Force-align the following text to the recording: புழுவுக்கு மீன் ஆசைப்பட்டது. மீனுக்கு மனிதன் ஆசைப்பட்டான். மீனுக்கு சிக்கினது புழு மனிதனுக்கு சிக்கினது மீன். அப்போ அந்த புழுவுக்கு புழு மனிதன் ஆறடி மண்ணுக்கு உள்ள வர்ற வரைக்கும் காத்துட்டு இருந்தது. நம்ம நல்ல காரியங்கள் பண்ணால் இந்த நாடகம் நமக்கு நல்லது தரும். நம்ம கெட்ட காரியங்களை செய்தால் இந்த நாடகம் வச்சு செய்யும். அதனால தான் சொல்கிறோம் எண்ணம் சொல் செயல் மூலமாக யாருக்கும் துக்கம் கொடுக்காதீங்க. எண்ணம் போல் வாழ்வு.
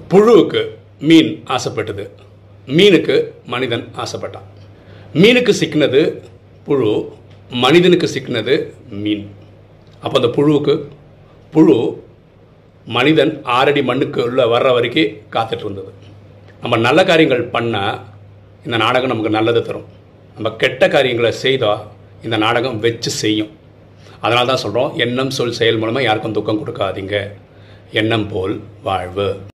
புழுவுக்கு 0.00 0.68
மீன் 1.00 1.44
ஆசைப்பட்டது. 1.44 2.10
மீனுக்கு 2.66 3.30
மனிதன் 3.46 3.88
ஆசைப்பட்டான். 3.96 4.48
மீனுக்கு 5.14 5.52
சிக்கினது 5.60 6.22
புழு 6.64 7.12
மனிதனுக்கு 7.50 8.10
சிக்கினது 8.14 8.72
மீன். 8.88 9.30
அப்போ 10.00 10.20
அந்த 10.20 10.42
புழுவுக்கு 10.42 10.84
புழு 11.50 12.04
மனிதன் 12.86 13.42
ஆறடி 13.42 13.82
மண்ணுக்கு 13.82 14.22
உள்ள 14.22 14.58
வர்ற 14.58 14.72
வரைக்கும் 14.72 15.16
காத்துட்டு 15.30 15.58
இருந்தது. 15.58 15.92
நம்ம 16.60 16.76
நல்ல 16.76 17.04
காரியங்கள் 17.04 17.46
பண்ணால் 17.46 18.00
இந்த 18.64 18.76
நாடகம் 18.76 19.08
நமக்கு 19.08 19.30
நல்லது 19.30 19.62
தரும். 19.62 19.84
நம்ம 20.34 20.50
கெட்ட 20.50 20.88
காரியங்களை 20.88 21.32
செய்தால் 21.32 21.82
இந்த 22.22 22.36
நாடகம் 22.36 22.78
வச்சு 22.78 23.10
செய்யும். 23.10 23.50
அதனால 24.20 24.46
தான் 24.46 24.56
சொல்கிறோம் 24.56 24.96
எண்ணம் 24.96 25.30
சொல் 25.30 25.52
செயல் 25.52 25.78
மூலமாக 25.78 26.04
யாருக்கும் 26.04 26.32
துக்கம் 26.32 26.66
கொடுக்காதீங்க. 26.66 27.30
எண்ணம் 27.92 28.28
போல் 28.28 28.60
வாழ்வு. 28.82 29.42